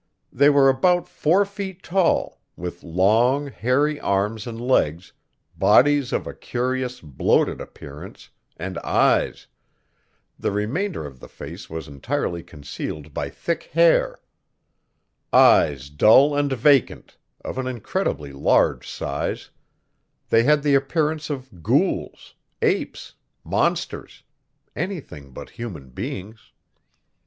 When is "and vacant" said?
16.35-17.15